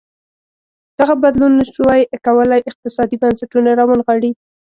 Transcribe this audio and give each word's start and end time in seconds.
دغه 0.99 1.13
بدلون 1.23 1.51
نه 1.59 1.65
ش 1.69 1.73
وای 1.85 2.01
کولی 2.25 2.59
اقتصادي 2.69 3.15
بنسټونه 3.23 3.69
راونغاړي. 3.79 4.31